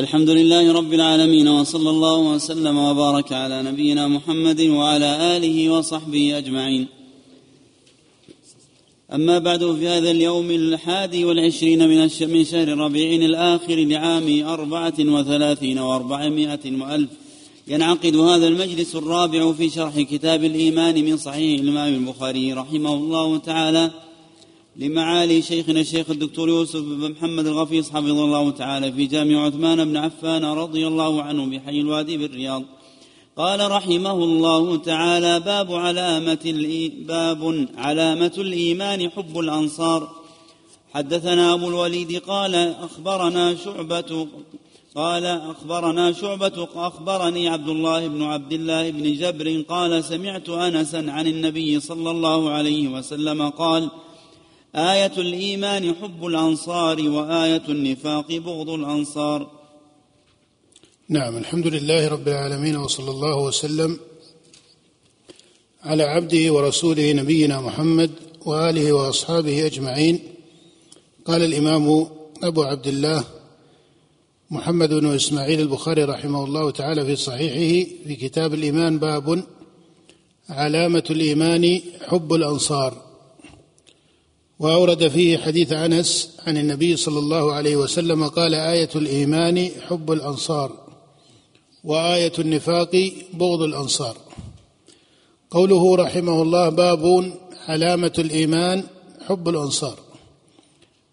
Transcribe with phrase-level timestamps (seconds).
[0.00, 6.86] الحمد لله رب العالمين وصلى الله وسلم وبارك على نبينا محمد وعلى آله وصحبه أجمعين.
[9.12, 12.00] أما بعد في هذا اليوم الحادي والعشرين من
[12.34, 17.10] من شهر ربيع الآخر لعام أربعة وثلاثين وأربعمائة وألف
[17.68, 23.90] ينعقد هذا المجلس الرابع في شرح كتاب الإيمان من صحيح الإمام البخاري رحمه الله تعالى.
[24.80, 29.96] لمعالي شيخنا الشيخ الدكتور يوسف بن محمد الغفيص حفظه الله تعالى في جامع عثمان بن
[29.96, 32.62] عفان رضي الله عنه بحي الوادي بالرياض.
[33.36, 36.44] قال رحمه الله تعالى باب علامة
[37.06, 40.10] باب علامة الإيمان حب الأنصار.
[40.94, 44.26] حدثنا أبو الوليد قال أخبرنا شعبة
[44.94, 51.26] قال أخبرنا شعبة أخبرني عبد الله بن عبد الله بن جبر قال سمعت أنسا عن
[51.26, 53.90] النبي صلى الله عليه وسلم قال
[54.74, 59.50] آية الإيمان حب الأنصار وآية النفاق بغض الأنصار.
[61.08, 63.98] نعم الحمد لله رب العالمين وصلى الله وسلم
[65.82, 68.10] على عبده ورسوله نبينا محمد
[68.46, 70.18] وآله وأصحابه أجمعين.
[71.24, 72.06] قال الإمام
[72.42, 73.24] أبو عبد الله
[74.50, 79.44] محمد بن إسماعيل البخاري رحمه الله تعالى في صحيحه في كتاب الإيمان باب
[80.48, 83.09] علامة الإيمان حب الأنصار.
[84.60, 90.72] وأورد فيه حديث أنس عن النبي صلى الله عليه وسلم قال آية الإيمان حب الأنصار
[91.84, 94.16] وآية النفاق بغض الأنصار.
[95.50, 97.32] قوله رحمه الله باب
[97.68, 98.84] علامة الإيمان
[99.26, 99.98] حب الأنصار.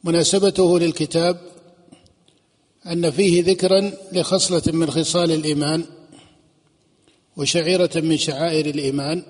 [0.03, 1.41] مناسبته للكتاب
[2.87, 5.85] أن فيه ذكرا لخصلة من خصال الإيمان
[7.37, 9.23] وشعيرة من شعائر الإيمان.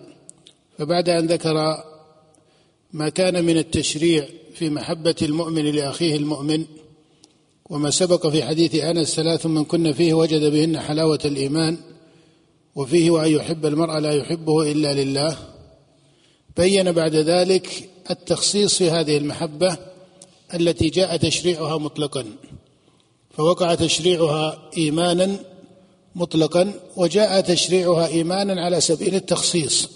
[0.78, 1.84] فبعد أن ذكر
[2.94, 6.66] ما كان من التشريع في محبة المؤمن لأخيه المؤمن
[7.70, 11.78] وما سبق في حديث أنس ثلاث من كن فيه وجد بهن حلاوة الإيمان
[12.76, 15.38] وفيه وأن يحب المرء لا يحبه إلا لله.
[16.58, 19.78] بين بعد ذلك التخصيص في هذه المحبة
[20.54, 22.26] التي جاء تشريعها مطلقا
[23.32, 25.40] فوقع تشريعها إيمانا
[26.16, 29.90] مطلقا وجاء تشريعها إيمانا على سبيل التخصيص.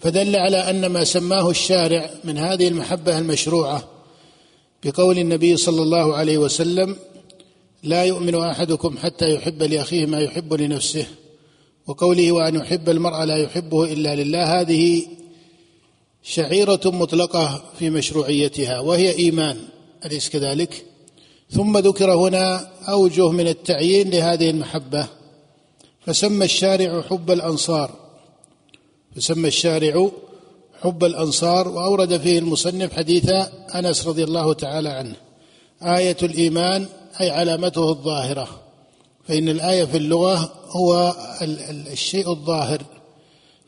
[0.00, 3.84] فدل على أن ما سماه الشارع من هذه المحبة المشروعة
[4.84, 6.96] بقول النبي صلى الله عليه وسلم
[7.82, 11.06] لا يؤمن أحدكم حتى يحب لأخيه ما يحب لنفسه
[11.86, 15.06] وقوله وأن يحب المرء لا يحبه إلا لله هذه
[16.22, 19.56] شعيرة مطلقة في مشروعيتها وهي إيمان
[20.04, 20.84] أليس كذلك؟
[21.50, 25.06] ثم ذكر هنا أوجه من التعيين لهذه المحبة
[26.06, 27.99] فسمى الشارع حب الأنصار
[29.16, 30.10] فسمى الشارع
[30.80, 33.30] حب الأنصار وأورد فيه المصنف حديث
[33.74, 35.16] أنس رضي الله تعالى عنه.
[35.82, 36.86] آية الإيمان
[37.20, 38.60] أي علامته الظاهرة.
[39.28, 41.16] فإن الآية في اللغة هو
[41.92, 42.82] الشيء الظاهر.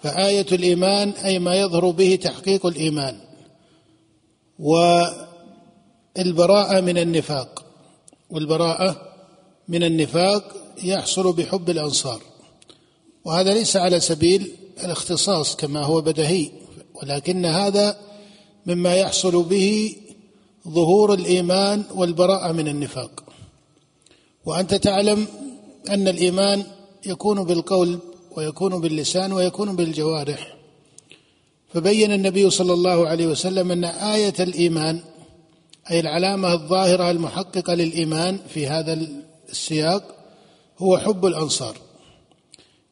[0.03, 3.21] فآية الإيمان أي ما يظهر به تحقيق الإيمان.
[6.19, 7.65] والبراءة من النفاق.
[8.31, 9.13] والبراءة
[9.69, 12.21] من النفاق يحصل بحب الأنصار.
[13.25, 14.53] وهذا ليس على سبيل
[14.85, 16.51] الاختصاص كما هو بدهي
[16.95, 17.97] ولكن هذا
[18.67, 19.97] مما يحصل به
[20.69, 23.25] ظهور الإيمان والبراءة من النفاق.
[24.45, 25.27] وأنت تعلم
[25.91, 26.65] أن الإيمان
[27.07, 27.99] يكون بالقول
[28.37, 30.57] ويكون باللسان ويكون بالجوارح.
[31.75, 35.01] فبين النبي صلى الله عليه وسلم أن آية الإيمان
[35.91, 39.07] أي العلامة الظاهرة المحققة للإيمان في هذا
[39.51, 40.03] السياق
[40.79, 41.77] هو حب الأنصار.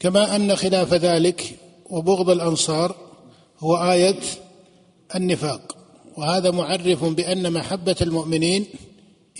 [0.00, 1.58] كما أن خلاف ذلك
[1.90, 2.96] وبغض الأنصار
[3.58, 4.20] هو آية
[5.14, 5.76] النفاق
[6.16, 8.66] وهذا معرف بأن محبة المؤمنين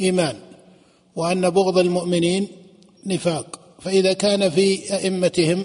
[0.01, 0.37] إيمان
[1.17, 2.49] وأن بغض المؤمنين
[3.07, 3.61] نفاق.
[3.81, 5.65] فإذا كان في أئمتهم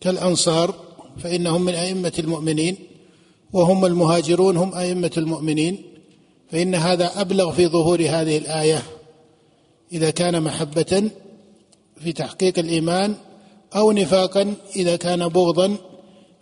[0.00, 0.74] كالأنصار
[1.18, 2.76] فإنهم من أئمة المؤمنين
[3.52, 5.82] وهم المهاجرون هم أئمة المؤمنين
[6.50, 8.82] فإن هذا أبلغ في ظهور هذه الآية
[9.92, 11.10] إذا كان محبة
[11.96, 13.14] في تحقيق الإيمان
[13.76, 15.76] أو نفاقا إذا كان بغضا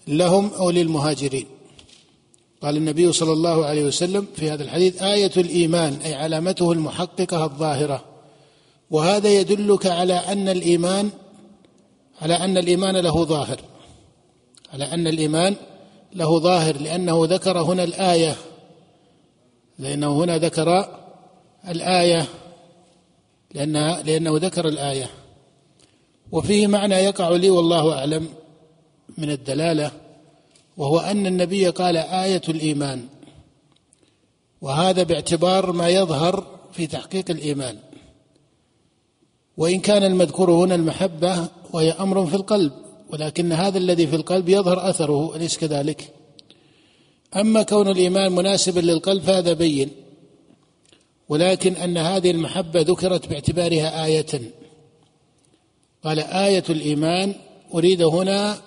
[0.07, 1.47] لهم أو للمهاجرين.
[2.63, 8.05] قال النبي صلى الله عليه وسلم في هذا الحديث آية الإيمان أي علامته المحققة الظاهرة.
[8.91, 11.11] وهذا يدلك على أن الإيمان
[12.23, 13.61] على أن الإيمان له ظاهر.
[14.73, 15.57] على أن الإيمان
[16.15, 18.37] له ظاهر لأنه ذكر هنا الآية.
[19.79, 20.89] لأنه هنا ذكر
[21.69, 22.27] الآية.
[23.55, 25.11] لأنها لأنه ذكر الآية.
[26.33, 28.29] وفيه معنى يقع لي والله أعلم.
[29.19, 29.91] من الدلالة
[30.77, 33.07] وهو أن النبي قال آية الإيمان
[34.61, 37.79] وهذا باعتبار ما يظهر في تحقيق الإيمان.
[39.57, 42.73] وإن كان المذكور هنا المحبة وهي أمر في القلب
[43.11, 46.13] ولكن هذا الذي في القلب يظهر أثره أليس كذلك؟
[47.37, 49.91] أما كون الإيمان مناسبا للقلب فهذا بين
[51.29, 54.27] ولكن أن هذه المحبة ذكرت باعتبارها آية.
[56.05, 57.35] قال آية الإيمان
[57.75, 58.59] أريد هنا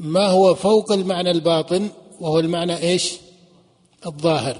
[0.00, 3.12] ما هو فوق المعنى الباطن وهو المعنى إيش؟
[4.06, 4.56] الظاهر.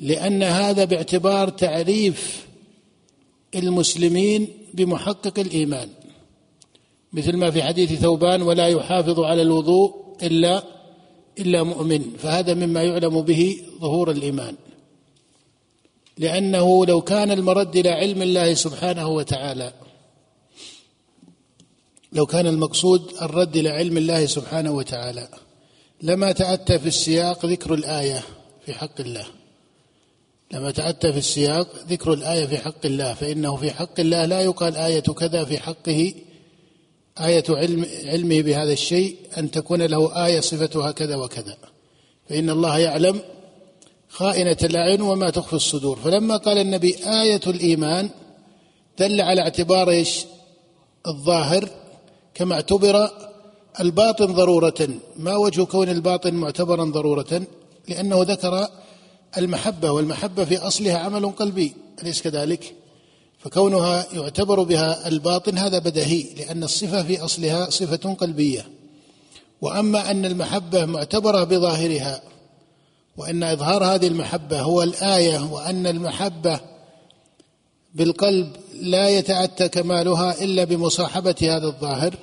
[0.00, 2.46] لأن هذا باعتبار تعريف
[3.54, 5.88] المسلمين بمحقق الإيمان.
[7.12, 10.62] مثل ما في حديث ثوبان ولا يحافظ على الوضوء إلا
[11.38, 12.02] إلا مؤمن.
[12.18, 14.54] فهذا مما يعلم به ظهور الإيمان.
[16.18, 19.72] لأنه لو كان المرد إلى علم الله سبحانه وتعالى
[22.14, 25.28] لو كان المقصود الرد إلى علم الله سبحانه وتعالى.
[26.02, 28.22] لما تأتى في السياق ذكر الآية
[28.66, 29.26] في حق الله.
[30.52, 34.76] لما تأتى في السياق ذكر الآية في حق الله فإنه في حق الله لا يقال
[34.76, 36.14] آية كذا في حقه.
[37.20, 41.56] آية علم علمه بهذا الشيء أن تكون له آية صفتها كذا وكذا.
[42.28, 43.20] فإن الله يعلم
[44.08, 45.96] خائنة الأعين وما تخفي الصدور.
[45.96, 48.10] فلما قال النبي آية الإيمان
[48.98, 50.24] دل على اعتبار إيش؟
[51.06, 51.83] الظاهر
[52.34, 53.10] كما اعتبر
[53.80, 54.88] الباطن ضرورة.
[55.16, 57.42] ما وجه كون الباطن معتبرا ضرورة؟
[57.88, 58.68] لأنه ذكر
[59.38, 61.72] المحبة والمحبة في أصلها عمل قلبي.
[62.02, 62.74] أليس كذلك؟
[63.38, 68.66] فكونها يعتبر بها الباطن هذا بدهي لأن الصفة في أصلها صفة قلبية.
[69.60, 72.20] وأما أن المحبة معتبرة بظاهرها
[73.16, 76.60] وأن إظهار هذه المحبة هو الآية وأن المحبة
[77.94, 82.14] بالقلب لا يتأتى كمالها إلا بمصاحبة هذا الظاهر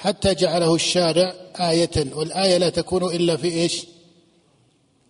[0.00, 3.86] حتى جعله الشارع آية والآية لا تكون إلا في إيش؟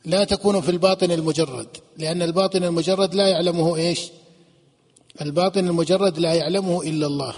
[0.05, 1.67] لا تكون في الباطن المجرد
[1.99, 4.01] لأن الباطن المجرد لا يعلمه إيش؟
[5.21, 7.35] الباطن المجرد لا يعلمه إلا الله.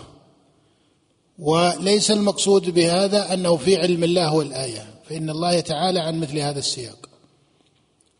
[1.38, 6.58] وليس المقصود بهذا أنه في علم الله هو الآية فإن الله يتعالى عن مثل هذا
[6.58, 7.08] السياق.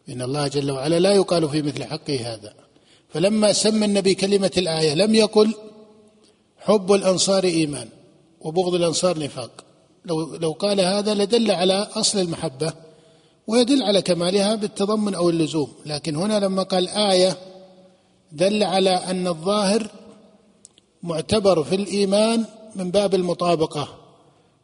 [0.09, 2.55] إن الله جل وعلا لا يقال في مثل حقه هذا.
[3.09, 5.55] فلما سمى النبي كلمة الآية لم يقل
[6.59, 7.89] حب الأنصار إيمان.
[8.45, 9.65] وبغض الأنصار نفاق.
[10.05, 12.73] لو لو قال هذا لدل على أصل المحبة
[13.47, 15.73] ويدل على كمالها بالتضمن أو اللزوم.
[15.87, 17.37] لكن هنا لما قال آية
[18.33, 19.87] دل على أن الظاهر
[21.03, 22.45] معتبر في الإيمان
[22.77, 23.89] من باب المطابقة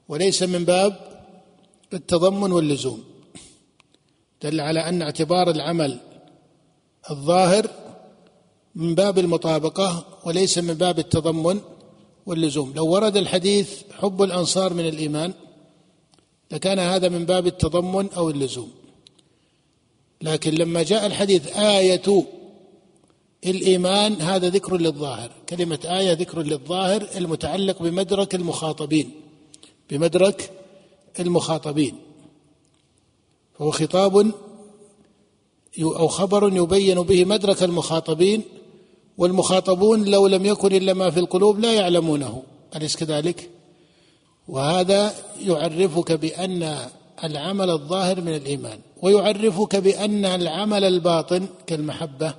[0.09, 0.97] وليس من باب
[1.93, 3.05] التضمن واللزوم.
[4.43, 5.99] دل على أن اعتبار العمل
[7.11, 7.71] الظاهر
[8.75, 11.61] من باب المطابقة وليس من باب التضمن
[12.29, 12.73] واللزوم.
[12.77, 15.33] لو ورد الحديث حب الأنصار من الإيمان
[16.51, 18.71] لكان هذا من باب التضمن أو اللزوم.
[20.23, 22.25] لكن لما جاء الحديث آية
[23.47, 25.31] الإيمان هذا ذكر للظاهر.
[25.49, 29.11] كلمة آية ذكر للظاهر المتعلق بمدرك المخاطبين.
[29.91, 30.51] بمدرك
[31.21, 31.99] المخاطبين.
[33.59, 34.33] فهو خطاب
[35.83, 38.43] أو خبر يبين به مدرك المخاطبين
[39.19, 42.43] والمخاطبون لو لم يكن إلا ما في القلوب لا يعلمونه.
[42.77, 43.51] أليس كذلك؟
[44.49, 46.77] وهذا يعرفك بأن
[47.25, 52.35] العمل الظاهر من الإيمان ويعرفك بأن العمل الباطن كالمحبة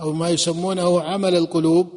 [0.00, 1.88] أو ما يسمونه عمل القلوب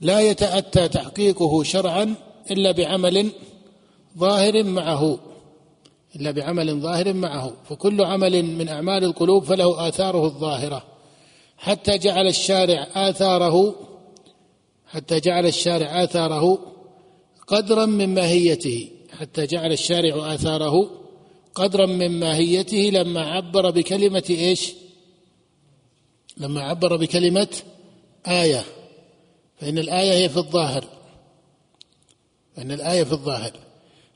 [0.00, 2.14] لا يتأتى تحقيقه شرعا
[2.50, 3.30] إلا بعمل
[4.18, 5.18] ظاهر معه
[6.16, 7.52] إلا بعمل ظاهر معه.
[7.68, 10.93] فكل عمل من أعمال القلوب فله آثاره الظاهرة.
[11.56, 13.74] حتى جعل الشارع آثاره
[14.86, 16.58] حتى جعل الشارع آثاره
[17.46, 20.90] قدرا من ماهيته حتى جعل الشارع آثاره
[21.54, 24.72] قدرا من ماهيته لما عبر بكلمة إيش؟
[26.36, 27.48] لما عبر بكلمة
[28.26, 28.64] آية.
[29.60, 30.84] فإن الآية هي في الظاهر.
[32.56, 33.52] فإن الآية في الظاهر.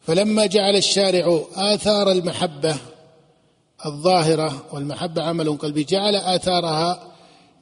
[0.03, 2.77] فلما جعل الشارع آثار المحبة
[3.87, 7.08] الظاهرة والمحبة عمل قلبي جعل آثارها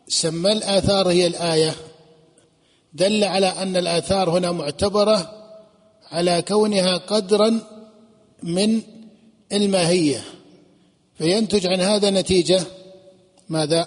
[0.08, 1.74] سمى الآثار هي الآية.
[2.92, 5.32] دل على أن الآثار هنا معتبرة
[6.10, 7.60] على كونها قدرا
[8.42, 8.82] من
[9.52, 10.24] الماهية.
[11.18, 12.60] فينتج عن هذا نتيجة
[13.48, 13.86] ماذا؟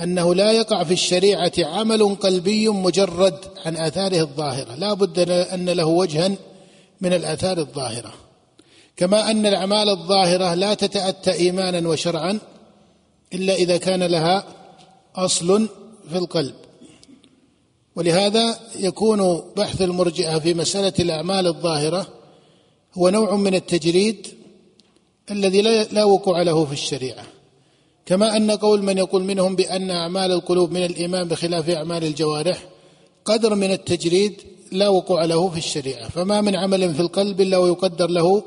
[0.00, 4.74] أنه لا يقع في الشريعة عمل قلبي مجرد عن آثاره الظاهرة.
[4.74, 6.30] لا بد أن له وجها
[7.00, 8.14] من الآثار الظاهرة.
[8.96, 12.38] كما أن الأعمال الظاهرة لا تتأتى إيمانا وشرعا
[13.32, 14.44] إلا إذا كان لها
[15.16, 15.68] أصل
[16.10, 16.54] في القلب.
[17.96, 22.06] ولهذا يكون بحث المرجئة في مسألة الأعمال الظاهرة
[22.94, 24.26] هو نوع من التجريد
[25.30, 27.24] الذي لا وقوع له في الشريعة.
[28.06, 32.68] كما أن قول من يقول منهم بأن أعمال القلوب من الإيمان بخلاف أعمال الجوارح
[33.24, 34.42] قدر من التجريد
[34.72, 36.08] لا وقوع له في الشريعة.
[36.08, 38.42] فما من عمل في القلب إلا ويقدر له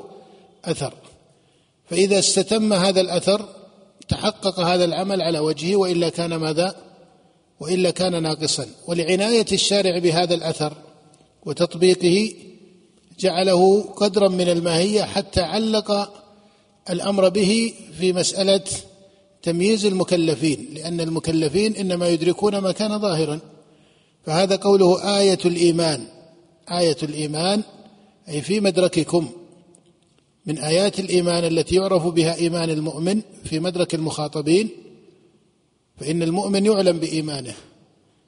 [0.64, 0.94] أثر.
[1.90, 3.57] فإذا استتم هذا الأثر
[4.08, 6.74] تحقق هذا العمل على وجهه وإلا كان ماذا؟
[7.60, 8.66] وإلا كان ناقصا.
[8.86, 10.72] ولعناية الشارع بهذا الأثر
[11.46, 12.32] وتطبيقه
[13.20, 16.12] جعله قدرا من الماهية حتى علق
[16.90, 18.64] الأمر به في مسألة
[19.42, 23.40] تمييز المكلفين لأن المكلفين إنما يدركون ما كان ظاهرا.
[24.26, 26.04] فهذا قوله آية الإيمان
[26.70, 27.62] آية الإيمان
[28.28, 29.28] أي في مدرككم.
[30.48, 34.68] من آيات الإيمان التي يعرف بها إيمان المؤمن في مدرك المخاطبين
[35.96, 37.54] فإن المؤمن يعلم بإيمانه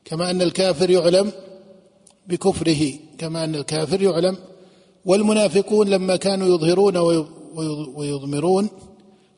[0.05, 1.33] كما أن الكافر يعلم
[2.29, 4.37] بكفره كما أن الكافر يعلم
[5.05, 6.97] والمنافقون لما كانوا يظهرون
[7.97, 8.69] ويضمرون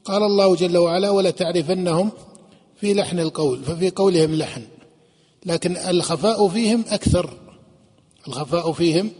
[0.04, 2.10] قال الله جل وعلا ولتعرفنهم
[2.76, 4.62] في لحن القول ففي قولهم لحن
[5.46, 7.30] لكن الخفاء فيهم أكثر
[8.28, 9.10] الخفاء فيهم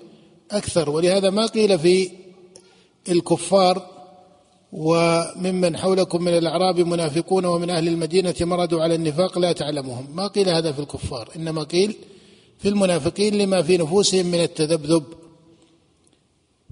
[0.51, 2.22] أكثر ولهذا ما قيل في
[3.09, 3.87] الكفار
[4.73, 10.49] وممن حولكم من الأعراب منافقون ومن أهل المدينة مردوا على النفاق لا تعلمهم ما قيل
[10.49, 11.97] هذا في الكفار إنما قيل
[12.59, 15.05] في المنافقين لما في نفوسهم من التذبذب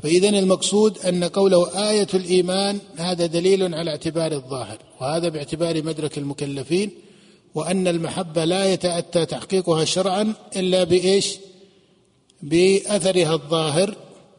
[0.02, 6.90] فإذا المقصود أن قوله آية الإيمان هذا دليل على اعتبار الظاهر وهذا باعتبار مدرك المكلفين
[7.54, 11.36] وأن المحبة لا يتأتى تحقيقها شرعا إلا بإيش؟
[12.42, 13.96] بأثرها الظاهر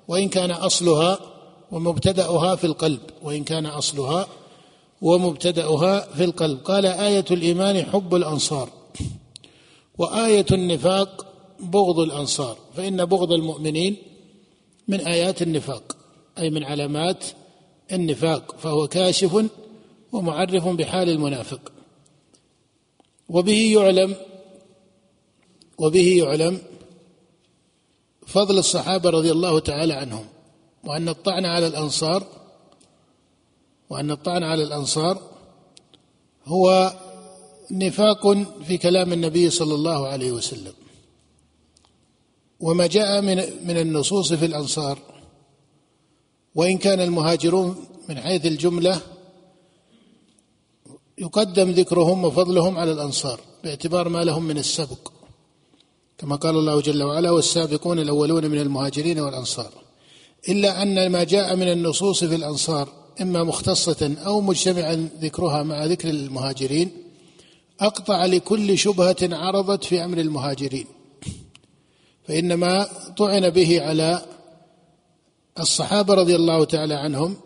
[0.07, 1.30] وإن كان أصلها
[1.71, 4.27] ومبتدأها في القلب وإن كان أصلها
[5.01, 6.59] ومبتدأها في القلب.
[6.59, 8.69] قال آية الإيمان حب الأنصار
[9.97, 11.25] وآية النفاق
[11.59, 12.57] بغض الأنصار.
[12.75, 13.97] فإن بغض المؤمنين
[14.87, 15.97] من آيات النفاق
[16.37, 17.23] أي من علامات
[17.91, 18.55] النفاق.
[18.57, 19.45] فهو كاشف
[20.11, 21.71] ومعرف بحال المنافق.
[23.29, 24.15] وبه يعلم
[25.77, 26.61] وبه يعلم
[28.27, 30.25] فضل الصحابة رضي الله تعالى عنهم.
[30.83, 32.27] وأن الطعن على الأنصار
[33.89, 35.21] وأن الطعن على الأنصار
[36.45, 36.93] هو
[37.71, 38.33] نفاق
[38.67, 40.73] في كلام النبي صلى الله عليه وسلم.
[42.59, 44.99] وما جاء من من النصوص في الأنصار
[46.55, 49.01] وإن كان المهاجرون من حيث الجملة
[51.17, 55.11] يقدم ذكرهم وفضلهم على الأنصار باعتبار ما لهم من السبق
[56.17, 59.71] كما قال الله جل وعلا والسابقون الأولون من المهاجرين والأنصار.
[60.49, 62.89] إلا أن ما جاء من النصوص في الأنصار
[63.21, 66.91] إما مختصة أو مجتمعا ذكرها مع ذكر المهاجرين
[67.79, 70.85] أقطع لكل شبهة عرضت في أمر المهاجرين.
[72.23, 74.21] فإنما طعن به على
[75.59, 77.37] الصحابة رضي الله تعالى عنهم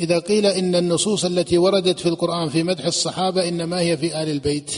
[0.00, 4.28] إذا قيل إن النصوص التي وردت في القرآن في مدح الصحابة إنما هي في آل
[4.28, 4.70] البيت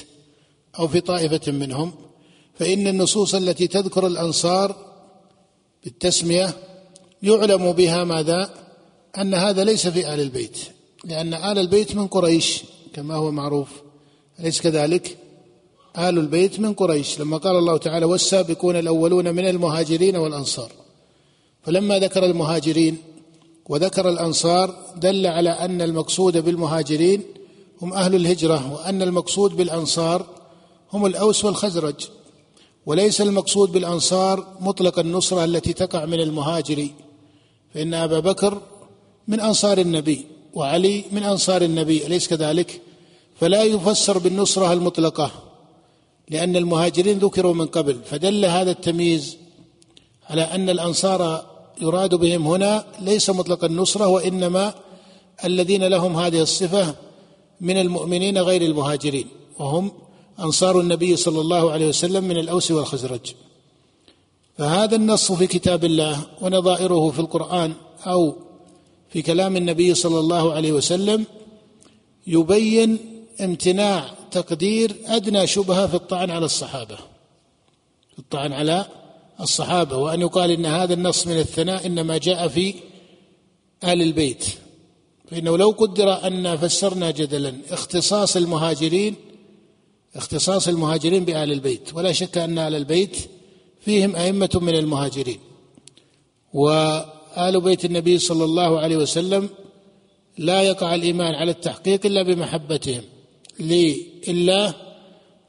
[0.79, 1.93] أو في طائفة منهم
[2.55, 4.77] فإن النصوص التي تذكر الأنصار
[5.85, 6.55] بالتسمية
[7.23, 8.51] يعلم بها ماذا؟
[9.19, 10.59] أن هذا ليس في آل البيت.
[11.05, 12.63] لأن آل البيت من قريش
[12.95, 13.69] كما هو معروف.
[14.41, 15.19] أليس كذلك؟
[15.99, 17.21] آل البيت من قريش.
[17.21, 20.73] لما قال الله تعالى والسابقون الأولون من المهاجرين والأنصار
[21.63, 22.97] فلما ذكر المهاجرين
[23.69, 27.23] وذكر الأنصار دل على أن المقصود بالمهاجرين
[27.83, 30.27] هم أهل الهجرة وأن المقصود بالأنصار
[30.93, 31.95] هم الأوس والخزرج.
[32.87, 36.89] وليس المقصود بالأنصار مطلق النصرة التي تقع من المهاجر.
[37.75, 38.61] فإن أبا بكر
[39.29, 42.81] من أنصار النبي وعلي من أنصار النبي أليس كذلك؟
[43.41, 45.31] فلا يفسر بالنصرة المطلقة
[46.31, 49.37] لأن المهاجرين ذكروا من قبل فدل هذا التمييز
[50.31, 51.47] على أن الأنصار
[51.81, 54.75] يراد بهم هنا ليس مطلق النصرة وإنما
[55.45, 56.95] الذين لهم هذه الصفة
[57.61, 59.27] من المؤمنين غير المهاجرين
[59.59, 59.93] وهم
[60.41, 63.35] أنصار النبي صلى الله عليه وسلم من الأوس والخزرج
[64.59, 67.73] فهذا النص في كتاب الله ونظائره في القرآن
[68.07, 68.37] أو
[69.09, 71.27] في كلام النبي صلى الله عليه وسلم
[72.27, 72.99] يبين
[73.41, 76.97] امتناع تقدير أدنى شبهة في الطعن على الصحابة.
[78.13, 78.87] في الطعن على
[79.41, 82.75] الصحابة وأن يقال إن هذا النص من الثناء إنما جاء في
[83.85, 84.45] آل البيت.
[85.31, 89.15] فإنه لو قدر أن فسرنا جدلا اختصاص المهاجرين
[90.17, 91.95] اختصاص المهاجرين بآل البيت.
[91.95, 93.17] ولا شك أن آل البيت
[93.85, 95.39] فيهم أئمة من المهاجرين.
[96.53, 99.49] وآل بيت النبي صلى الله عليه وسلم
[100.39, 103.03] لا يقع الإيمان على التحقيق إلا بمحبتهم
[103.61, 104.75] لله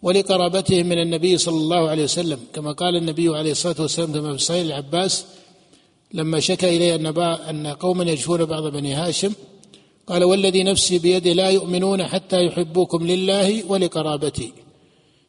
[0.02, 2.40] ولقرابتهم من النبي صلى الله عليه وسلم.
[2.54, 5.26] كما قال النبي عليه الصلاة والسلام كما في صحيح العباس
[6.14, 7.06] لما شكى إليه أن
[7.50, 9.34] أن قوما يجفون بعض بني هاشم
[10.08, 14.54] قال والذي نفسي بيده لا يؤمنون حتى يحبوكم لله ولقرابتي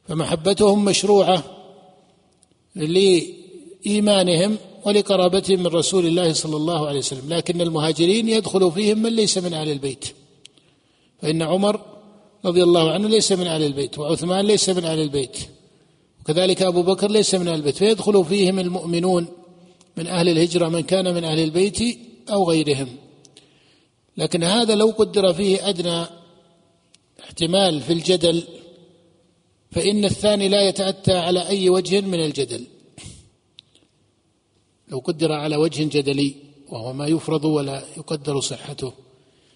[0.09, 1.45] فمحبتهم مشروعة
[2.77, 7.33] لإيمانهم ولقرابتهم من رسول الله صلى الله عليه وسلم.
[7.33, 10.05] لكن المهاجرين يدخل فيهم من ليس من أهل البيت.
[11.23, 11.81] فإن عمر
[12.45, 15.37] رضي الله عنه ليس من أهل البيت وعثمان ليس من أهل البيت
[16.21, 19.27] وكذلك أبو بكر ليس من أهل البيت فيدخل فيهم المؤمنون
[19.97, 21.99] من أهل الهجرة من كان من أهل البيت
[22.31, 22.89] أو غيرهم.
[24.17, 26.07] لكن هذا لو قدر فيه أدنى
[27.25, 28.43] احتمال في الجدل
[29.75, 32.67] فإن الثاني لا يتأتى على أي وجه من الجدل.
[34.89, 36.35] لو قدر على وجه جدلي
[36.69, 38.93] وهو ما يفرض ولا يقدر صحته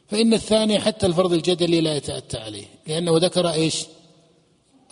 [0.08, 3.86] فإن الثاني حتى الفرض الجدلي لا يتأتى عليه لأنه ذكر إيش؟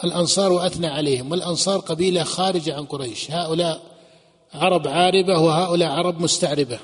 [0.04, 3.30] الأنصار وأثنى عليهم والأنصار قبيلة خارجة عن قريش.
[3.30, 3.82] هؤلاء
[4.54, 6.78] عرب عاربة وهؤلاء عرب مستعربة.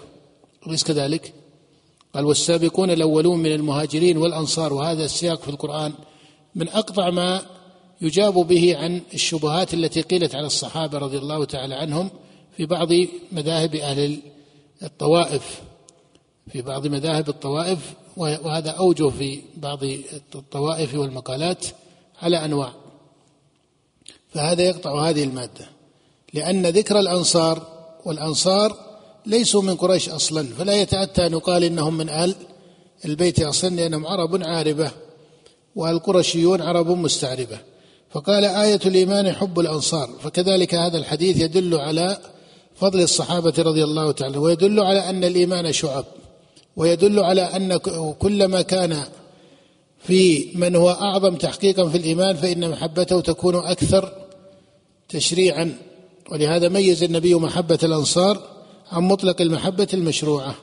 [0.66, 1.34] أليس كذلك؟
[2.14, 5.92] قال والسابقون الأولون من المهاجرين والأنصار وهذا السياق في القرآن
[6.54, 7.51] من أقطع ما
[8.02, 12.11] يجاب به عن الشبهات التي قيلت على الصحابة رضي الله تعالى عنهم
[12.56, 12.88] في بعض
[13.32, 14.18] مذاهب أهل
[14.82, 15.62] الطوائف
[16.52, 17.78] في بعض مذاهب الطوائف
[18.16, 19.85] وهذا أوجه في بعض
[20.35, 21.66] الطوائف والمقالات
[22.23, 22.73] على أنواع.
[24.28, 25.66] فهذا يقطع هذه المادة
[26.32, 27.66] لأن ذكر الأنصار
[28.04, 28.76] والأنصار
[29.26, 32.35] ليسوا من قريش أصلا فلا يتأتى أن يقال إنهم من أهل
[33.04, 34.90] البيت أصلا لأنهم عرب عاربة
[35.76, 37.71] والقرشيون عرب مستعربة.
[38.12, 40.11] فقال آية الإيمان حب الأنصار.
[40.23, 42.19] فكذلك هذا الحديث يدل على
[42.76, 46.04] فضل الصحابة رضي الله تعالى ويدل على أن الإيمان شعب
[46.76, 47.76] ويدل على أن
[48.19, 49.02] كلما كان
[49.99, 54.12] في من هو أعظم تحقيقا في الإيمان فإن محبته تكون أكثر
[55.09, 55.78] تشريعا.
[56.31, 58.42] ولهذا ميز النبي محبة الأنصار
[58.92, 60.54] عن مطلق المحبة المشروعة.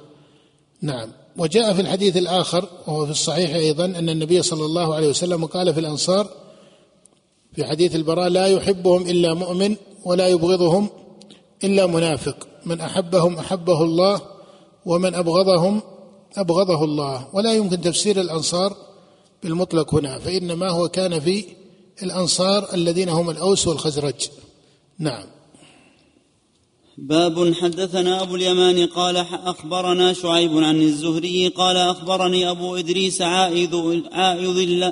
[0.81, 1.09] نعم.
[1.37, 5.73] وجاء في الحديث الآخر وهو في الصحيح أيضا أن النبي صلى الله عليه وسلم قال
[5.73, 6.29] في الأنصار
[7.59, 9.75] في حديث البراء لا يحبهم إلا مؤمن
[10.05, 10.89] ولا يبغضهم
[11.63, 12.47] إلا منافق.
[12.65, 14.21] من أحبهم أحبه الله
[14.85, 15.81] ومن أبغضهم
[16.37, 17.27] أبغضه الله.
[17.33, 18.75] ولا يمكن تفسير الأنصار
[19.43, 21.45] بالمطلق هنا فإنما هو كان في
[22.03, 24.29] الأنصار الذين هم الأوس والخزرج.
[24.99, 25.25] نعم.
[26.97, 34.91] باب حدثنا أبو اليمان قال أخبرنا شعيب عن الزهري قال أخبرني أبو إدريس عائذ عائذ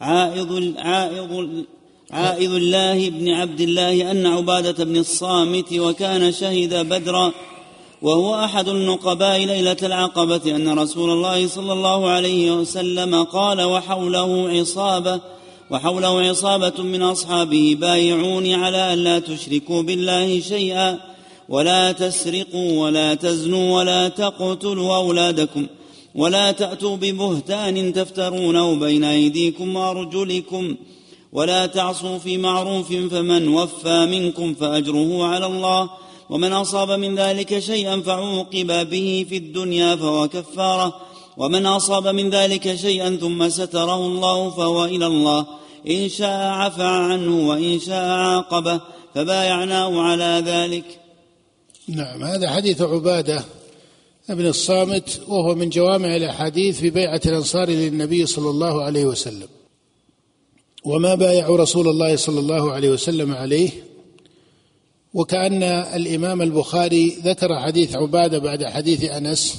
[0.00, 1.48] عائذ عائذ
[2.12, 7.32] عائذ الله بن عبد الله أن عبادة بن الصامت وكان شهد بدرا
[8.02, 15.20] وهو أحد النقباء ليلة العقبة أن رسول الله صلى الله عليه وسلم قال وحوله عصابة
[15.70, 20.98] وحوله عصابة من أصحابه بايعوني على أن لا تشركوا بالله شيئا
[21.48, 25.66] ولا تسرقوا ولا تزنوا ولا تقتلوا أولادكم
[26.14, 30.76] ولا تأتوا ببهتان تفترونه بين أيديكم وأرجلكم
[31.32, 35.90] ولا تعصوا في معروف فمن وفى منكم فأجره على الله
[36.30, 41.00] ومن أصاب من ذلك شيئا فعوقب به في الدنيا فهو كفارة
[41.36, 45.46] ومن أصاب من ذلك شيئا ثم ستره الله فهو إلى الله
[45.90, 48.80] إن شاء عفى عنه وإن شاء عاقبه
[49.14, 50.84] فبايعناه على ذلك
[51.88, 53.44] نعم هذا حديث عبادة
[54.30, 59.48] ابن الصامت وهو من جوامع الأحاديث في بيعة الأنصار للنبي صلى الله عليه وسلم.
[60.84, 63.70] وما بايعوا رسول الله صلى الله عليه وسلم عليه
[65.14, 69.56] وكأن الإمام البخاري ذكر حديث عبادة بعد حديث أنس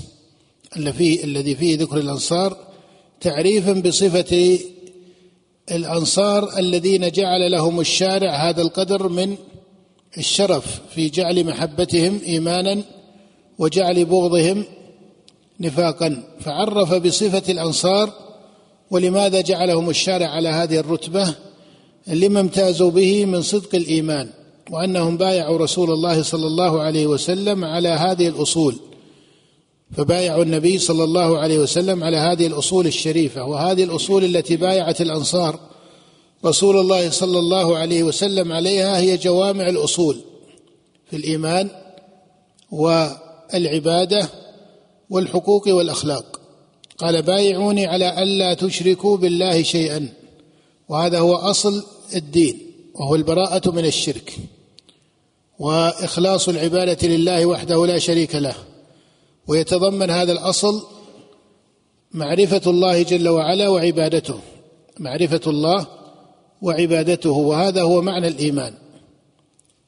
[0.77, 2.57] الذي فيه ذكر الأنصار
[3.21, 4.59] تعريفا بصفة
[5.71, 9.35] الأنصار الذين جعل لهم الشارع هذا القدر من
[10.17, 12.83] الشرف في جعل محبتهم إيمانا
[13.57, 14.65] وجعل بغضهم
[15.59, 16.23] نفاقا.
[16.39, 18.28] فعرف بصفة الأنصار
[18.91, 21.35] ولماذا جعلهم الشارع على هذه الرتبة؟
[22.07, 24.29] لما امتازوا به من صدق الإيمان
[24.71, 28.75] وأنهم بايعوا رسول الله صلى الله عليه وسلم على هذه الأصول.
[29.91, 35.59] فبايعوا النبي صلى الله عليه وسلم على هذه الأصول الشريفة وهذه الأصول التي بايعت الأنصار
[36.45, 40.17] رسول الله صلى الله عليه وسلم عليها هي جوامع الأصول
[41.09, 41.69] في الإيمان
[42.71, 44.29] والعبادة
[45.09, 46.38] والحقوق والأخلاق.
[46.99, 50.09] قال بايعوني على ألا تشركوا بالله شيئا.
[50.89, 51.83] وهذا هو أصل
[52.15, 52.59] الدين
[52.93, 54.37] وهو البراءة من الشرك.
[55.59, 58.55] وإخلاص العبادة لله وحده لا شريك له.
[59.47, 60.83] ويتضمن هذا الأصل
[62.11, 64.39] معرفة الله جل وعلا وعبادته.
[64.99, 65.87] معرفة الله
[66.61, 68.73] وعبادته وهذا هو معنى الإيمان.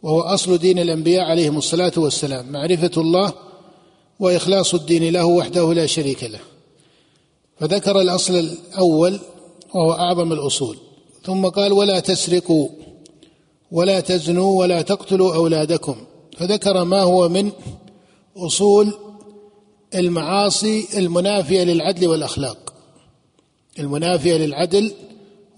[0.03, 2.51] وهو أصل دين الأنبياء عليهم الصلاة والسلام.
[2.51, 3.33] معرفة الله
[4.19, 6.39] وإخلاص الدين له وحده لا شريك له.
[7.61, 9.19] فذكر الأصل الأول
[9.73, 10.77] وهو أعظم الأصول.
[11.25, 12.69] ثم قال ولا تسرقوا
[13.71, 15.95] ولا تزنوا ولا تقتلوا أولادكم.
[16.37, 17.51] فذكر ما هو من
[18.37, 18.93] أصول
[19.95, 22.73] المعاصي المنافية للعدل والأخلاق.
[23.79, 24.91] المنافية للعدل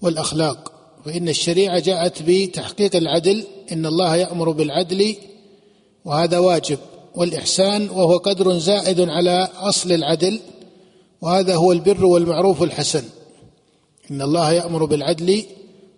[0.02, 0.72] والأخلاق.
[1.04, 5.16] فإن الشريعة جاءت بتحقيق العدل إن الله يأمر بالعدل
[6.04, 6.78] وهذا واجب.
[7.14, 10.40] والإحسان وهو قدر زائد على أصل العدل.
[11.24, 13.04] وهذا هو البر والمعروف الحسن.
[14.10, 15.42] إن الله يأمر بالعدل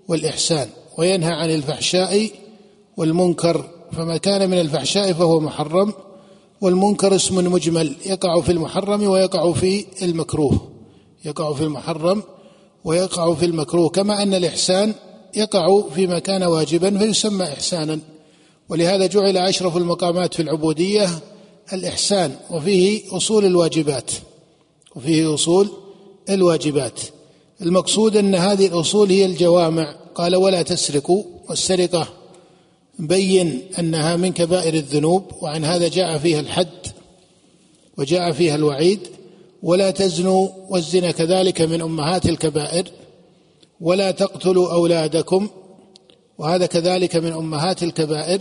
[0.09, 2.31] والإحسان وينهى عن الفحشاء
[2.97, 5.93] والمنكر فما كان من الفحشاء فهو محرم
[6.61, 10.73] والمنكر اسم مجمل يقع في المحرم ويقع في المكروه.
[11.25, 12.23] يقع في المحرم
[12.85, 14.95] ويقع في المكروه كما أن الإحسان
[15.37, 17.99] يقع فيما كان واجبا فيسمى احسانا.
[18.69, 21.09] ولهذا جعل أشرف المقامات في العبودية
[21.73, 24.11] الإحسان وفيه أصول الواجبات.
[24.97, 25.69] وفيه أصول
[26.31, 27.01] الواجبات.
[27.63, 29.97] المقصود أن هذه الأصول هي الجوامع.
[30.15, 32.09] قال ولا تسرقوا والسرقة.
[32.99, 36.87] بين أنها من كبائر الذنوب وعن هذا جاء فيها الحد
[37.99, 39.01] وجاء فيها الوعيد.
[39.63, 42.85] ولا تزنوا والزنا كذلك من أمهات الكبائر.
[43.81, 45.49] ولا تقتلوا أولادكم
[46.39, 48.41] وهذا كذلك من أمهات الكبائر.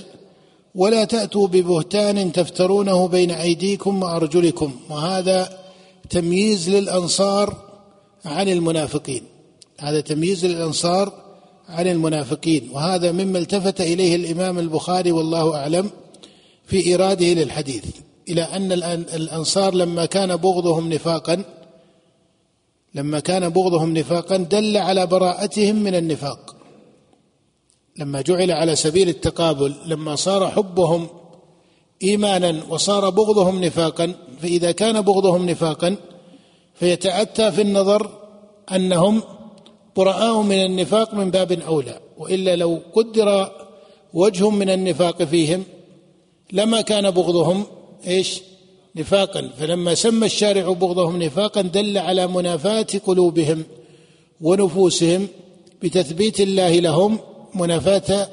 [0.75, 4.75] ولا تأتوا ببهتان تفترونه بين أيديكم وأرجلكم.
[4.89, 5.64] وهذا
[6.09, 7.55] تمييز للأنصار
[8.25, 9.21] عن المنافقين.
[9.79, 11.13] هذا تمييز للأنصار
[11.69, 12.69] عن المنافقين.
[12.71, 15.89] وهذا مما التفت إليه الإمام البخاري والله أعلم
[16.65, 17.85] في ايراده للحديث.
[18.29, 18.71] إلى أن
[19.13, 21.43] الأنصار لما كان بغضهم نفاقا
[22.95, 26.55] لما كان بغضهم نفاقا دل على براءتهم من النفاق.
[27.97, 31.07] لما جعل على سبيل التقابل لما صار حبهم
[32.03, 35.95] ايمانا وصار بغضهم نفاقا فإذا كان بغضهم نفاقا
[36.74, 38.10] فيتأتى في النظر
[38.76, 39.21] أنهم
[39.95, 43.52] براء من النفاق من باب أولى وإلا لو قدر
[44.13, 45.63] وجه من النفاق فيهم
[46.54, 47.63] لما كان بغضهم
[48.08, 48.41] إيش؟
[48.95, 49.50] نفاقا.
[49.60, 53.63] فلما سمى الشارع بغضهم نفاقا دل على منافاة قلوبهم
[54.41, 55.28] ونفوسهم
[55.84, 57.19] بتثبيت الله لهم
[57.56, 58.28] منافاة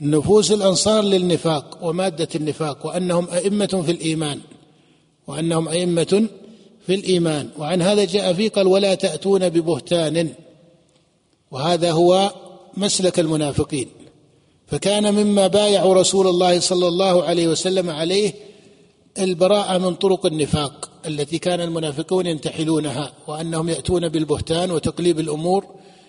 [0.00, 4.40] نفوس الأنصار للنفاق ومادة النفاق وأنهم أئمة في الإيمان.
[5.28, 6.28] وأنهم أئمة
[6.86, 7.48] في الإيمان.
[7.58, 10.28] وعن هذا جاء في قال ولا تأتون ببهتان.
[11.50, 12.32] وهذا هو
[12.76, 13.88] مسلك المنافقين.
[14.66, 18.32] فكان مما بايعوا رسول الله صلى الله عليه وسلم عليه
[19.18, 25.64] البراءة من طرق النفاق التي كان المنافقون ينتحلونها وأنهم يأتون بالبهتان وتقليب الأمور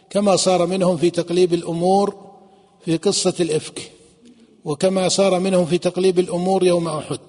[0.10, 2.16] كما صار منهم في تقليب الأمور
[2.86, 3.92] في قصة الإفك
[4.66, 7.20] وكما صار منهم في تقليب الأمور يوم أحد.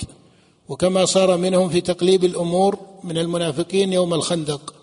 [0.71, 4.75] وكما صار منهم في تقليب الأمور من المنافقين يوم الخندق.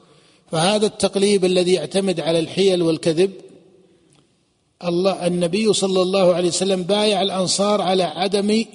[0.52, 3.32] فهذا التقليب الذي يعتمد على الحيل والكذب
[4.84, 8.66] الله النبي صلى الله عليه وسلم بايع الأنصار على عدم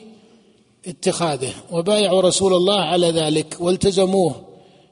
[0.86, 4.34] اتخاذه وبايعوا رسول الله على ذلك والتزموه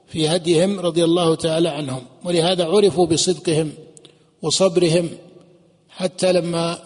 [0.07, 2.01] في هديهم رضي الله تعالى عنهم.
[2.25, 3.71] ولهذا عرفوا بصدقهم
[4.41, 5.09] وصبرهم
[5.89, 6.77] حتى لما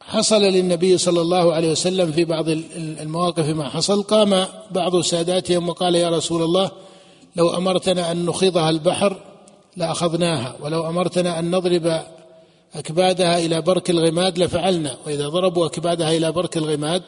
[0.00, 4.02] حصل للنبي صلى الله عليه وسلم في بعض المواقف ما حصل.
[4.02, 6.70] قام بعض ساداتهم وقال يا رسول الله
[7.36, 9.16] لو أمرتنا أن نخيضها البحر
[9.76, 12.02] لأخذناها ولو أمرتنا أن نضرب
[12.74, 14.96] أكبادها إلى برك الغماد لفعلنا.
[15.06, 17.02] وإذا ضربوا أكبادها إلى برك الغماد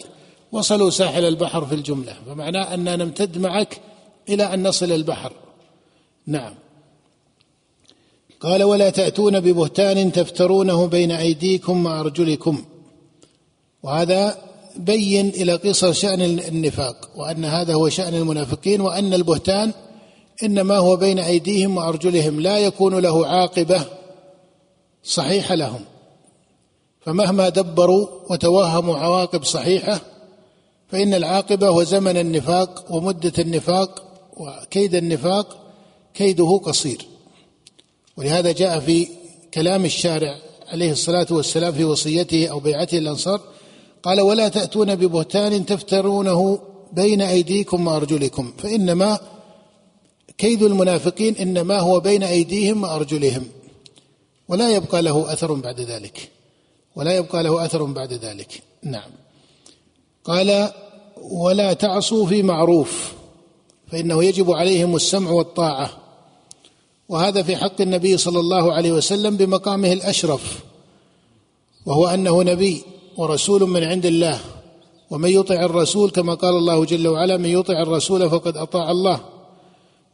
[0.52, 2.16] وصلوا ساحل البحر في الجملة.
[2.26, 3.80] فمعناه أننا نمتد معك
[4.28, 5.32] إلى أن نصل البحر.
[6.26, 6.54] نعم.
[8.40, 12.64] قال ولا تأتون ببهتان تفترونه بين أيديكم وأرجلكم.
[13.82, 14.38] وهذا
[14.76, 19.72] بين إلى قصر شأن النفاق وأن هذا هو شأن المنافقين وأن البهتان
[20.42, 23.84] إنما هو بين أيديهم وأرجلهم لا يكون له عاقبة
[25.04, 25.80] صحيحة لهم.
[27.00, 30.00] فمهما دبروا وتوهموا عواقب صحيحة
[30.88, 34.02] فإن العاقبة هو زمن النفاق ومدة النفاق
[34.36, 35.56] وكيد النفاق
[36.14, 37.06] كيده قصير.
[38.16, 39.08] ولهذا جاء في
[39.54, 43.40] كلام الشارع عليه الصلاة والسلام في وصيته أو بيعته الأنصار
[44.02, 46.58] قال ولا تأتون ببهتان تفترونه
[46.92, 48.52] بين أيديكم وأرجلكم.
[48.58, 49.18] فإنما
[50.38, 53.48] كيد المنافقين إنما هو بين أيديهم وأرجلهم.
[54.48, 56.30] ولا يبقى له أثر بعد ذلك.
[56.96, 58.62] ولا يبقى له أثر بعد ذلك.
[58.82, 59.10] نعم.
[60.24, 60.72] قال
[61.22, 63.12] ولا تعصوا في معروف.
[63.92, 65.90] فإنه يجب عليهم السمع والطاعة.
[67.08, 70.58] وهذا في حق النبي صلى الله عليه وسلم بمقامه الأشرف.
[71.86, 72.82] وهو أنه نبي.
[73.16, 74.40] ورسول من عند الله.
[75.10, 79.20] ومن يطع الرسول كما قال الله جل وعلا من يطع الرسول فقد أطاع الله.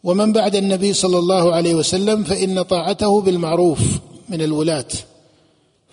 [0.05, 3.81] ومن بعد النبي صلى الله عليه وسلم فإن طاعته بالمعروف
[4.29, 4.89] من الولاة.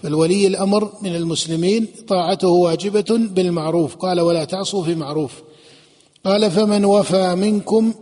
[0.03, 3.95] فالولي الأمر من المسلمين طاعته واجبة بالمعروف.
[3.95, 5.31] قال ولا تعصوا في معروف.
[6.25, 7.93] قال فمن وفى منكم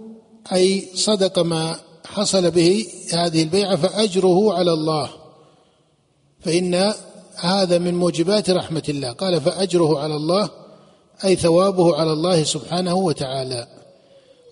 [0.54, 5.10] أي صدق ما حصل به هذه البيعة فأجره على الله.
[6.40, 6.94] فإن
[7.40, 9.12] هذا من موجبات رحمة الله.
[9.12, 10.50] قال فأجره على الله
[11.26, 13.68] أي ثوابه على الله سبحانه وتعالى.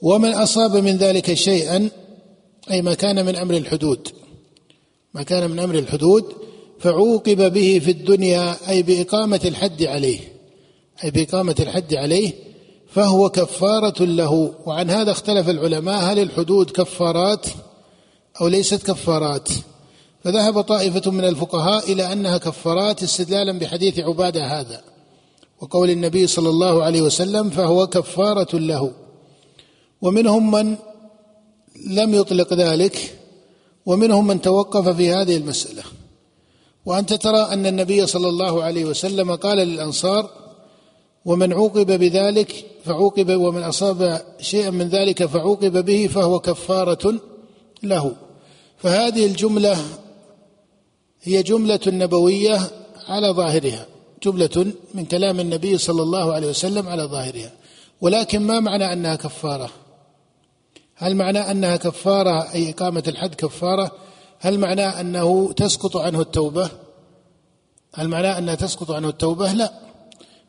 [0.02, 1.90] ومن أصاب من ذلك شيئا
[2.72, 4.08] أي ما كان من أمر الحدود
[5.14, 6.34] ما كان من أمر الحدود
[6.80, 10.20] فعوقب به في الدنيا أي بإقامة الحد عليه
[11.04, 12.34] أي بإقامة الحد عليه
[12.90, 14.54] فهو كفارة له.
[14.66, 17.46] وعن هذا اختلف العلماء هل الحدود كفارات
[18.42, 19.50] أو ليست كفارات؟
[20.24, 24.82] فذهب طائفة من الفقهاء إلى أنها كفارات استدلالا بحديث عبادة هذا
[25.62, 28.92] وقول النبي صلى الله عليه وسلم فهو كفارة له.
[30.02, 30.76] ومنهم من
[31.88, 33.18] لم يطلق ذلك
[33.86, 35.84] ومنهم من توقف في هذه المسألة.
[36.86, 40.30] وأنت ترى أن النبي صلى الله عليه وسلم قال للأنصار
[41.26, 47.20] ومن عوقب بذلك فعوقب ومن أصاب شيئا من ذلك فعوقب به فهو كفارة
[47.84, 48.12] له.
[48.78, 49.78] فهذه الجملة
[51.24, 52.60] هي جملة نبوية
[53.08, 53.86] على ظاهرها
[54.24, 57.52] جملة من كلام النبي صلى الله عليه وسلم على ظاهرها.
[58.02, 59.70] ولكن ما معنى أنها كفارة؟
[60.96, 63.92] هل معنى أنها كفارة أي إقامة الحد كفارة؟
[64.40, 66.70] هل معنى أنه تسقط عنه التوبة؟
[67.94, 69.74] هل معنى أنها تسقط عنه التوبة؟ لا.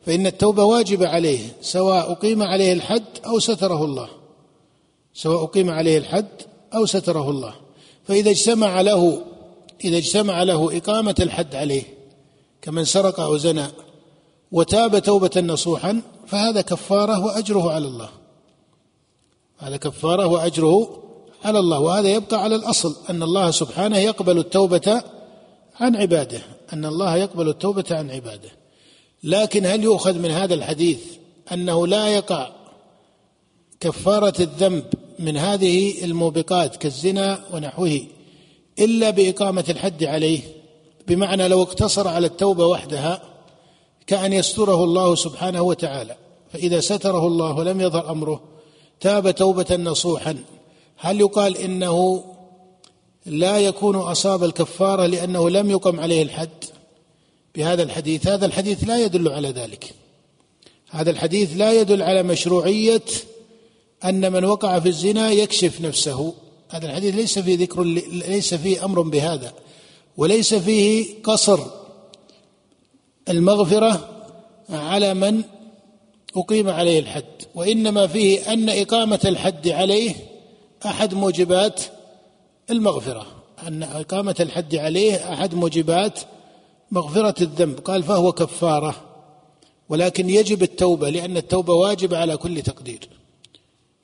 [0.05, 4.09] فإن التوبة واجبة عليه سواء أقيم عليه الحد أو ستره الله.
[5.13, 6.41] سواء أقيم عليه الحد
[6.75, 7.53] أو ستره الله.
[8.07, 9.21] فإذا اجتمع له
[9.83, 11.83] إذا اجتمع له إقامة الحد عليه
[12.61, 13.65] كمن سرق أو زنى
[14.51, 18.09] وتاب توبة نصوحا فهذا كفارة وأجره على الله.
[19.57, 21.03] هذا كفارة وأجره
[21.43, 25.03] على الله وهذا يبقى على الأصل أن الله سبحانه يقبل التوبة
[25.79, 26.41] عن عباده
[26.73, 28.49] أن الله يقبل التوبة عن عباده.
[29.23, 30.99] لكن هل يؤخذ من هذا الحديث
[31.51, 32.49] أنه لا يقع
[33.79, 34.83] كفارة الذنب
[35.19, 38.01] من هذه الموبقات كالزنا ونحوه؟
[38.79, 40.41] إلا بإقامة الحد عليه
[41.07, 43.21] بمعنى لو اقتصر على التوبة وحدها
[44.07, 46.15] كأن يستره الله سبحانه وتعالى
[46.53, 48.41] فإذا ستره الله ولم يظهر أمره
[48.99, 50.37] تاب توبة نصوحا.
[50.97, 52.23] هل يقال إنه
[53.25, 56.63] لا يكون أصاب الكفارة لأنه لم يقم عليه الحد؟
[57.55, 59.93] بهذا الحديث هذا الحديث لا يدل على ذلك.
[60.89, 63.03] هذا الحديث لا يدل على مشروعية
[64.05, 66.33] أن من وقع في الزنا يكشف نفسه.
[66.73, 69.53] هذا الحديث ليس فيه ذكر ليس فيه أمر بهذا
[70.17, 71.59] وليس فيه قصر
[73.29, 74.09] المغفرة
[74.69, 75.43] على من
[76.37, 77.23] أقيم عليه الحد
[77.55, 80.15] وإنما فيه أن إقامة الحد عليه
[80.85, 81.81] أحد موجبات
[82.69, 83.25] المغفرة
[83.67, 86.19] أن إقامة الحد عليه أحد موجبات
[86.91, 88.95] مغفرة الذنب قال فهو كفارة
[89.89, 93.09] ولكن يجب التوبة لأن التوبة واجبة على كل تقدير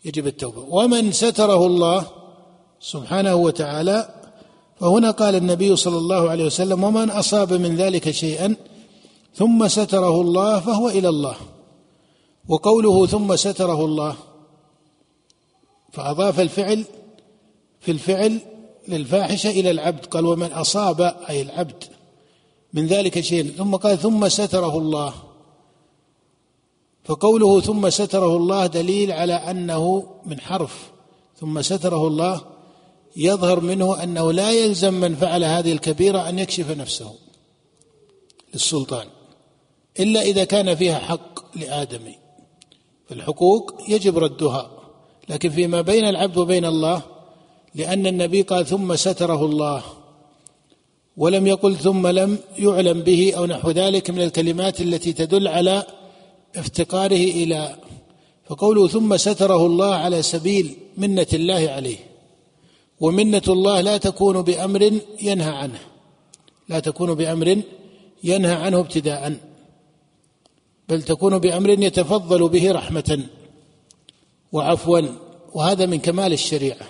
[0.05, 0.65] يجب التوبة.
[0.69, 2.18] ومن ستره الله
[2.79, 4.09] سبحانه وتعالى
[4.79, 8.55] فهنا قال النبي صلى الله عليه وسلم ومن أصاب من ذلك شيئا
[9.35, 11.35] ثم ستره الله فهو إلى الله.
[12.47, 14.15] وقوله ثم ستره الله
[15.91, 16.85] فأضاف الفعل
[17.79, 18.39] في الفعل
[18.87, 21.83] للفاحشة إلى العبد قال ومن أصاب أي العبد
[22.73, 25.13] من ذلك شيء ثم قال ثم ستره الله.
[27.03, 30.91] فقوله ثم ستره الله دليل على أنه من حرف
[31.39, 32.41] ثم ستره الله
[33.15, 37.13] يظهر منه أنه لا يلزم من فعل هذه الكبيرة أن يكشف نفسه
[38.53, 39.07] للسلطان
[39.99, 42.15] إلا إذا كان فيها حق لآدمي
[43.09, 44.71] فالحقوق يجب ردها
[45.29, 47.01] لكن فيما بين العبد وبين الله
[47.75, 49.83] لأن النبي قال ثم ستره الله
[51.17, 55.83] ولم يقل ثم لم يعلم به أو نحو ذلك من الكلمات التي تدل على
[56.55, 57.75] افتقاره إلى
[58.49, 62.08] فقوله ثم ستره الله على سبيل منة الله عليه.
[62.99, 65.79] ومنة الله لا تكون بأمر ينهى عنه.
[66.69, 67.61] لا تكون بأمر
[68.23, 69.37] ينهى عنه ابتداء.
[70.89, 73.25] بل تكون بأمر يتفضل به رحمة
[74.51, 75.01] وعفوا.
[75.53, 76.87] وهذا من كمال الشريعة.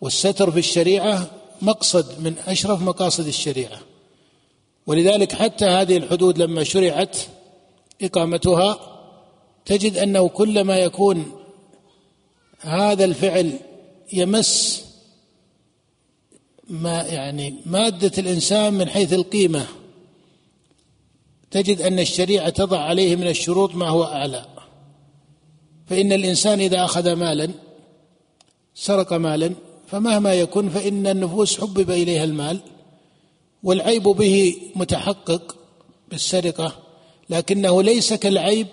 [0.00, 1.30] والستر في الشريعة
[1.62, 3.78] مقصد من أشرف مقاصد الشريعة.
[4.86, 7.16] ولذلك حتى هذه الحدود لما شرعت
[8.02, 8.78] إقامتها
[9.64, 11.32] تجد أنه كلما يكون
[12.60, 13.58] هذا الفعل
[14.12, 14.84] يمس
[16.68, 19.66] ما يعني مادة الإنسان من حيث القيمة
[21.50, 24.46] تجد أن الشريعة تضع عليه من الشروط ما هو أعلى
[25.86, 27.50] فإن الإنسان إذا أخذ مالا
[28.74, 29.54] سرق مالا
[29.86, 32.60] فمهما يكن فإن النفوس حبب إليها المال
[33.62, 35.56] والعيب به متحقق
[36.10, 36.76] بالسرقة
[37.30, 38.66] لكنه ليس كالعيب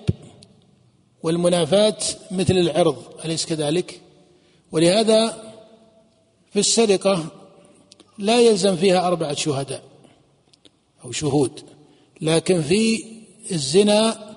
[1.24, 1.98] والمنافاة
[2.32, 4.02] مثل العرض أليس كذلك؟
[4.72, 5.44] ولهذا
[6.52, 7.26] في السرقة
[8.18, 9.84] لا يلزم فيها أربعة شهداء
[11.06, 11.62] أو شهود
[12.22, 13.04] لكن في
[13.52, 14.36] الزنا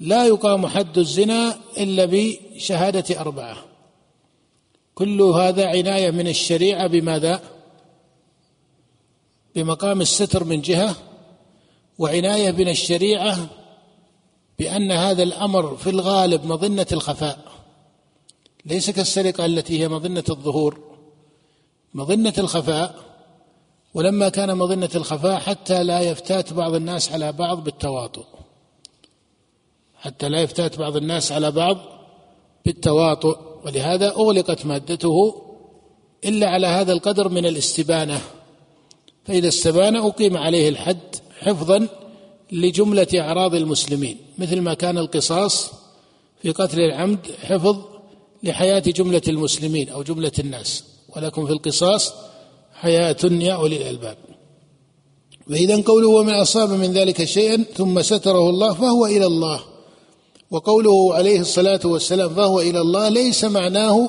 [0.00, 3.56] لا يقام حد الزنا إلا بشهادة أربعة
[4.94, 7.40] كل هذا عناية من الشريعة بماذا؟
[9.54, 10.96] بمقام الستر من جهة
[11.98, 13.46] وعناية من الشريعة
[14.58, 17.51] بأن هذا الأمر في الغالب مظنة الخفاء
[18.66, 20.80] ليس كالسرقة التي هي مظنة الظهور
[21.94, 22.94] مظنة الخفاء
[23.94, 28.24] ولما كان مظنة الخفاء حتى لا يفتات بعض الناس على بعض بالتواطؤ.
[29.96, 31.78] حتى لا يفتات بعض الناس على بعض
[32.64, 35.42] بالتواطؤ ولهذا أغلقت مادته
[36.24, 38.20] إلا على هذا القدر من الاستبانة.
[39.24, 41.88] فإذا استبان أقيم عليه الحد حفظا
[42.52, 45.72] لجملة أعراض المسلمين مثل ما كان القصاص
[46.42, 47.91] في قتل العمد حفظ
[48.42, 50.84] لحياة جملة المسلمين أو جملة الناس
[51.16, 52.12] ولكم في القصاص
[52.74, 54.16] حياة يا أولي الألباب.
[55.50, 59.60] وإذا قوله ومن أصاب من ذلك شيئا ثم ستره الله فهو إلى الله.
[60.50, 64.08] وقوله عليه الصلاة والسلام فهو إلى الله ليس معناه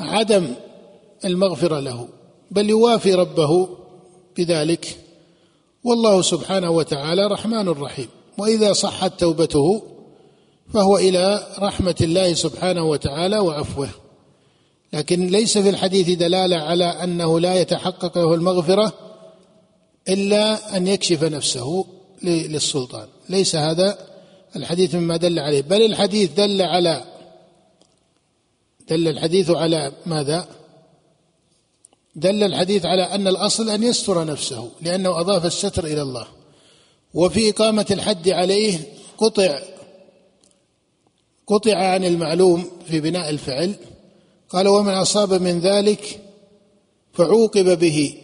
[0.00, 0.54] عدم
[1.24, 2.08] المغفرة له
[2.50, 3.68] بل يوافي ربه
[4.38, 4.98] بذلك.
[5.84, 8.08] والله سبحانه وتعالى رحمن رحيم.
[8.38, 9.82] وإذا صحت توبته
[10.74, 13.88] فهو إلى رحمة الله سبحانه وتعالى وعفوه.
[14.92, 18.92] لكن ليس في الحديث دلالة على أنه لا يتحقق له المغفرة
[20.08, 21.84] إلا أن يكشف نفسه
[22.22, 23.06] للسلطان.
[23.28, 23.98] ليس هذا
[24.56, 25.62] الحديث مما دل عليه.
[25.62, 27.04] بل الحديث دل على
[28.88, 30.48] دل الحديث على ماذا؟
[32.16, 36.26] دل الحديث على أن الأصل أن يستر نفسه لأنه أضاف الستر إلى الله.
[37.14, 38.78] وفي إقامة الحد عليه
[39.18, 39.58] قطع
[41.46, 43.74] قطع عن المعلوم في بناء الفعل.
[44.48, 46.20] قال ومن أصاب من ذلك
[47.12, 48.14] فعوقب به.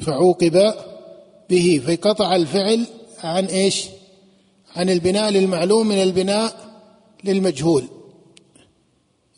[0.00, 0.74] فعوقب
[1.50, 1.82] به.
[1.86, 2.86] فقطع الفعل
[3.18, 3.84] عن إيش؟
[4.76, 6.70] عن البناء للمعلوم من البناء
[7.24, 7.84] للمجهول.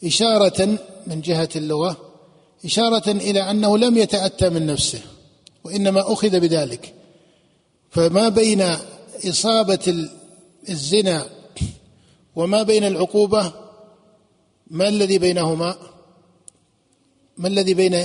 [0.04, 1.96] إشارة من جهة اللغة
[2.64, 5.00] إشارة إلى أنه لم يتأتى من نفسه
[5.64, 6.94] وإنما أخذ بذلك.
[7.90, 8.64] فما بين
[9.28, 10.08] إصابة
[10.68, 11.26] الزنا
[12.36, 13.52] وما بين العقوبة؟
[14.70, 15.76] ما الذي بينهما؟
[17.36, 18.04] ما الذي بين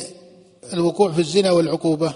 [0.73, 2.13] الوقوع في الزنا والعقوبة؟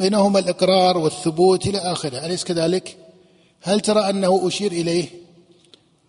[0.00, 2.96] بينهما الإقرار والثبوت إلى آخره أليس كذلك؟
[3.62, 5.08] هل ترى أنه أشير إليه؟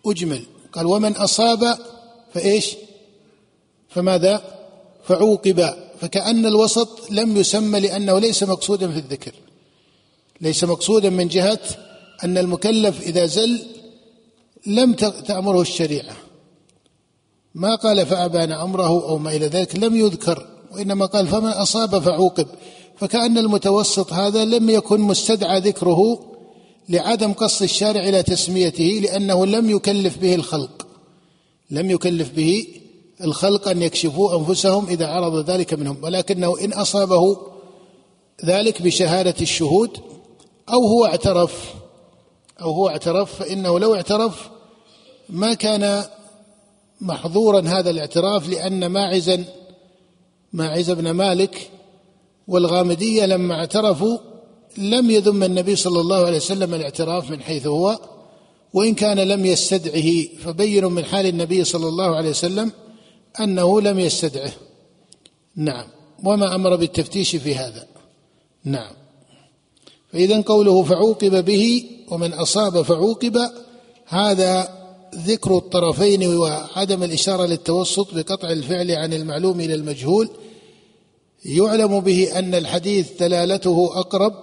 [0.06, 0.42] أجمل
[0.72, 1.78] قال ومن أصاب
[2.34, 2.76] فإيش؟
[3.88, 4.42] فماذا؟
[5.04, 9.32] فعوقب فكأن الوسط لم يسمى لأنه ليس مقصودا في الذكر
[10.40, 11.60] ليس مقصودا من جهة
[12.24, 13.66] أن المكلف إذا زل
[14.68, 14.92] لم
[15.26, 16.16] تأمره الشريعة.
[17.54, 22.46] ما قال فأبان أمره أو ما إلى ذلك لم يذكر وإنما قال فمن أصاب فعوقب.
[22.96, 26.20] فكأن المتوسط هذا لم يكن مستدعى ذكره
[26.88, 30.86] لعدم قصد الشارع إلى تسميته لأنه لم يكلف به الخلق.
[31.70, 32.66] لم يكلف به
[33.24, 35.96] الخلق أن يكشفوا أنفسهم إذا عرض ذلك منهم.
[36.02, 37.36] ولكنه إن أصابه
[38.44, 39.90] ذلك بشهادة الشهود
[40.72, 41.74] أو هو اعترف
[42.60, 44.50] أو هو اعترف فإنه لو اعترف
[45.30, 46.04] ما كان
[47.00, 49.44] محظورا هذا الاعتراف لأن ماعزا
[50.52, 51.70] ماعز بن مالك
[52.48, 54.18] والغامدية لما اعترفوا
[54.78, 57.98] لم يذم النبي صلى الله عليه وسلم الاعتراف من حيث هو
[58.74, 62.72] وإن كان لم يستدعه فبين من حال النبي صلى الله عليه وسلم
[63.40, 64.52] أنه لم يستدعه.
[65.56, 65.84] نعم.
[66.24, 67.86] وما أمر بالتفتيش في هذا.
[68.64, 68.92] نعم.
[70.12, 73.38] فإذا قوله فعوقب به ومن أصاب فعوقب
[74.06, 74.77] هذا
[75.14, 80.28] ذكر الطرفين وعدم الإشارة للتوسط بقطع الفعل عن المعلوم إلى المجهول
[81.44, 84.34] يعلم به أن الحديث دلالته أقرب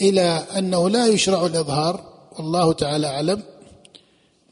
[0.00, 2.04] إلى أنه لا يشرع الإظهار
[2.38, 3.42] والله تعالى أعلم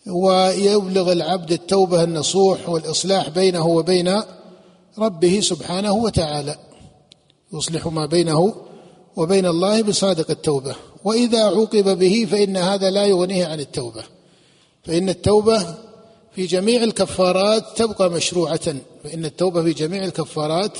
[0.07, 4.23] ويبلغ العبد التوبة النصوح والإصلاح بينه وبين
[4.99, 6.57] ربه سبحانه وتعالى
[7.53, 8.55] يصلح ما بينه
[9.17, 14.14] وبين الله بصادق التوبة وإذا عوقب به فإن هذا لا يغنيه عن التوبة.
[14.85, 15.75] فإن التوبة
[16.35, 18.75] في جميع الكفارات تبقى مشروعة.
[19.05, 20.79] فإن التوبة في جميع الكفارات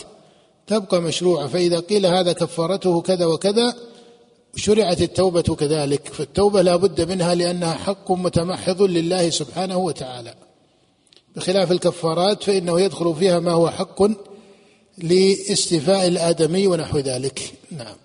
[0.67, 1.47] تبقى مشروعة.
[1.47, 3.75] فإذا قيل هذا كفارته كذا وكذا
[4.57, 6.09] شرعت التوبة كذلك.
[6.09, 10.35] فالتوبة لا بد منها لأنها حق متمحض لله سبحانه وتعالى.
[11.37, 14.03] بخلاف الكفارات فإنه يدخل فيها ما هو حق
[14.99, 17.55] لاستيفاء الآدمي ونحو ذلك.
[17.71, 17.97] نعم.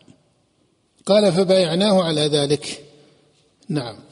[1.06, 2.86] قال فبايعناه على ذلك.
[3.70, 4.09] نعم.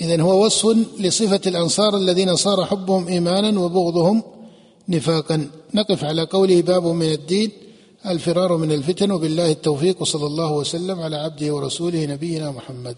[0.00, 4.22] إذا هو وصف لصفة الأنصار الذين صار حبهم إيمانا وبغضهم
[4.88, 5.50] نفاقا.
[5.74, 7.50] نقف على قوله باب من الدين
[8.06, 12.96] الفرار من الفتن وبالله التوفيق وصلى الله وسلم على عبده ورسوله نبينا محمد.